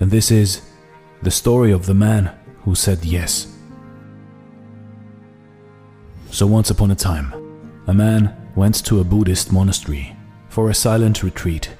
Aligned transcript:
And 0.00 0.10
this 0.10 0.30
is 0.30 0.62
the 1.22 1.30
story 1.30 1.72
of 1.72 1.86
the 1.86 1.94
man 1.94 2.30
who 2.64 2.74
said 2.74 3.04
yes. 3.04 3.56
So, 6.30 6.46
once 6.46 6.70
upon 6.70 6.90
a 6.90 6.96
time, 6.96 7.32
a 7.86 7.94
man 7.94 8.34
went 8.56 8.84
to 8.86 9.00
a 9.00 9.04
Buddhist 9.04 9.52
monastery 9.52 10.16
for 10.48 10.68
a 10.68 10.74
silent 10.74 11.22
retreat. 11.22 11.70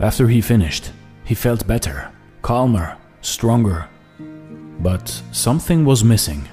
After 0.00 0.28
he 0.28 0.40
finished, 0.40 0.90
he 1.24 1.34
felt 1.34 1.66
better, 1.66 2.10
calmer, 2.42 2.96
stronger. 3.20 3.88
But 4.80 5.08
something 5.32 5.84
was 5.84 6.02
missing. 6.02 6.48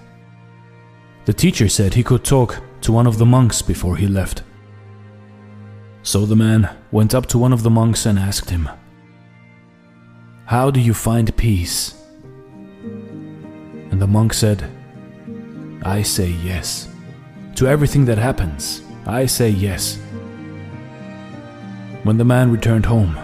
The 1.26 1.34
teacher 1.34 1.70
said 1.70 1.94
he 1.94 2.04
could 2.04 2.24
talk 2.24 2.62
to 2.82 2.92
one 2.92 3.08
of 3.08 3.18
the 3.18 3.26
monks 3.26 3.62
before 3.62 3.98
he 3.98 4.08
left. 4.08 4.44
So 6.04 6.26
the 6.26 6.36
man 6.36 6.70
went 6.92 7.14
up 7.14 7.26
to 7.28 7.38
one 7.38 7.54
of 7.54 7.64
the 7.64 7.70
monks 7.70 8.06
and 8.06 8.18
asked 8.18 8.50
him, 8.50 8.70
How 10.52 10.70
do 10.70 10.82
you 10.82 10.94
find 10.94 11.34
peace? 11.38 11.96
And 13.90 14.02
the 14.02 14.06
monk 14.06 14.34
said, 14.34 14.70
I 15.82 16.02
say 16.02 16.28
yes. 16.28 16.90
To 17.56 17.68
everything 17.68 18.04
that 18.04 18.18
happens, 18.18 18.82
I 19.06 19.28
say 19.28 19.48
yes. 19.48 19.98
When 22.04 22.18
the 22.18 22.26
man 22.26 22.52
returned 22.52 22.86
home, 22.86 23.18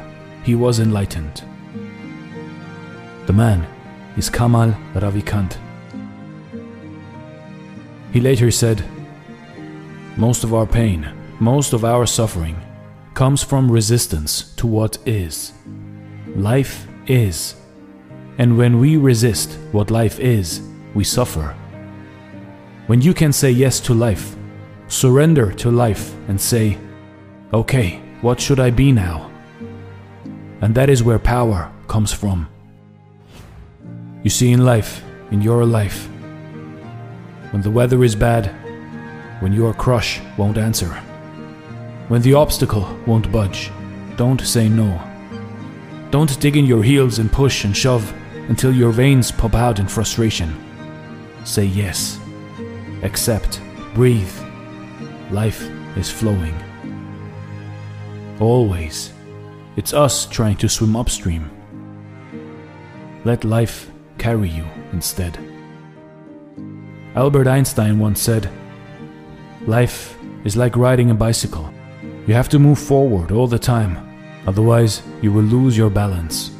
he 0.45 0.55
was 0.55 0.79
enlightened. 0.79 1.43
The 3.25 3.33
man 3.33 3.67
is 4.15 4.29
Kamal 4.29 4.71
Ravikant. 4.93 5.57
He 8.13 8.21
later 8.21 8.51
said, 8.51 8.85
Most 10.15 10.45
of 10.45 10.53
our 10.53 10.65
pain, 10.65 11.11
most 11.41 11.73
of 11.73 11.83
our 11.83 12.05
suffering, 12.05 12.55
comes 13.15 13.43
from 13.43 13.69
resistance 13.69 14.53
to 14.55 14.65
what 14.65 14.97
is. 15.05 15.51
Life 16.27 16.87
is. 17.09 17.55
And 18.37 18.57
when 18.57 18.79
we 18.79 18.97
resist 18.97 19.57
what 19.71 19.91
life 19.91 20.19
is, 20.19 20.61
we 20.93 21.03
suffer. 21.03 21.55
When 22.87 23.01
you 23.01 23.13
can 23.13 23.33
say 23.33 23.51
yes 23.51 23.79
to 23.81 23.93
life, 23.93 24.35
surrender 24.87 25.51
to 25.53 25.71
life 25.71 26.13
and 26.27 26.39
say, 26.39 26.77
okay, 27.53 28.01
what 28.21 28.39
should 28.39 28.59
I 28.59 28.69
be 28.69 28.91
now? 28.91 29.31
And 30.61 30.73
that 30.75 30.89
is 30.89 31.03
where 31.03 31.19
power 31.19 31.71
comes 31.87 32.11
from. 32.11 32.47
You 34.23 34.29
see, 34.29 34.51
in 34.51 34.65
life, 34.65 35.03
in 35.31 35.41
your 35.41 35.65
life, 35.65 36.07
when 37.51 37.61
the 37.61 37.71
weather 37.71 38.03
is 38.03 38.15
bad, 38.15 38.47
when 39.41 39.53
your 39.53 39.73
crush 39.73 40.19
won't 40.37 40.57
answer, 40.57 40.89
when 42.07 42.21
the 42.21 42.33
obstacle 42.33 42.97
won't 43.05 43.31
budge, 43.31 43.71
don't 44.15 44.41
say 44.41 44.67
no. 44.67 45.06
Don't 46.09 46.39
dig 46.39 46.55
in 46.55 46.65
your 46.65 46.83
heels 46.83 47.19
and 47.19 47.31
push 47.31 47.65
and 47.65 47.75
shove 47.75 48.13
until 48.47 48.73
your 48.73 48.91
veins 48.91 49.31
pop 49.31 49.55
out 49.55 49.79
in 49.79 49.87
frustration. 49.87 50.55
Say 51.43 51.65
yes. 51.65 52.19
Accept. 53.03 53.61
Breathe. 53.93 54.31
Life 55.31 55.69
is 55.97 56.09
flowing. 56.09 56.55
Always. 58.39 59.11
It's 59.75 59.93
us 59.93 60.25
trying 60.25 60.57
to 60.57 60.69
swim 60.69 60.95
upstream. 60.95 61.49
Let 63.25 63.43
life 63.43 63.91
carry 64.17 64.49
you 64.49 64.65
instead. 64.93 65.37
Albert 67.15 67.47
Einstein 67.47 67.99
once 67.99 68.21
said, 68.21 68.49
Life 69.65 70.17
is 70.45 70.55
like 70.55 70.77
riding 70.77 71.11
a 71.11 71.15
bicycle. 71.15 71.69
You 72.25 72.33
have 72.33 72.47
to 72.49 72.59
move 72.59 72.79
forward 72.79 73.31
all 73.31 73.47
the 73.47 73.59
time, 73.59 74.06
otherwise, 74.47 75.03
you 75.21 75.31
will 75.31 75.43
lose 75.43 75.77
your 75.77 75.91
balance. 75.91 76.56